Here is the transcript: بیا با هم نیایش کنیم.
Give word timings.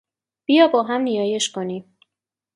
بیا 0.45 0.67
با 0.67 0.83
هم 0.83 1.01
نیایش 1.01 1.51
کنیم. 1.51 1.97